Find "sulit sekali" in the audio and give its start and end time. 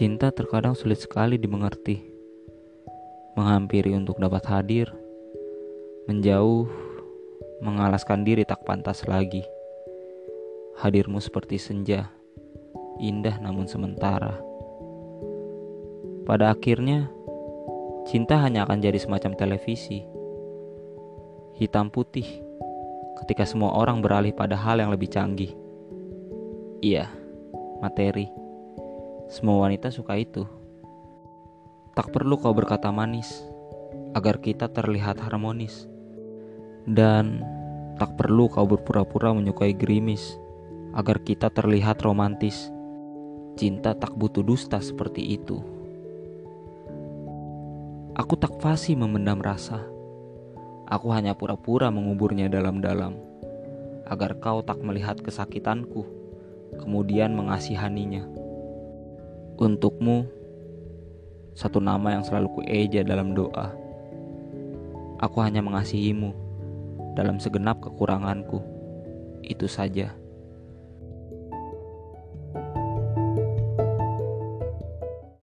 0.72-1.36